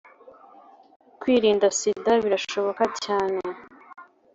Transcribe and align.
kwirinda 1.21 1.67
sida 1.79 2.11
birashoboka 2.23 2.83
cyane 3.03 3.39